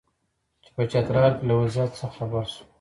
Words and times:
چې 0.63 0.69
په 0.75 0.81
چترال 0.91 1.31
کې 1.37 1.43
له 1.49 1.53
وضعیت 1.61 1.91
څخه 1.99 2.15
خبر 2.17 2.43
شو. 2.53 2.63